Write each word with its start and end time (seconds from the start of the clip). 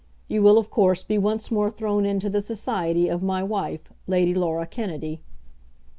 You 0.27 0.41
will, 0.41 0.57
of 0.57 0.71
course, 0.71 1.03
be 1.03 1.19
once 1.19 1.51
more 1.51 1.69
thrown 1.69 2.07
into 2.07 2.27
the 2.27 2.41
society 2.41 3.07
of 3.07 3.21
my 3.21 3.43
wife, 3.43 3.81
Lady 4.07 4.33
Laura 4.33 4.65
Kennedy. 4.65 5.21